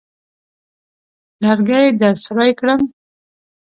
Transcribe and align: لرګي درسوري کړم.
لرګي 1.41 1.83
درسوري 2.01 2.51
کړم. 2.59 2.81